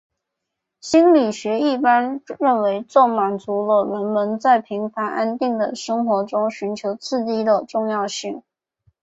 [0.79, 7.63] 心理学一般认为这满足了人们在平凡安定的生活中寻求刺激的
[8.09, 8.41] 需要。